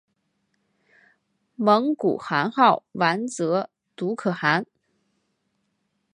[1.55, 4.65] 蒙古汗号完泽笃可汗。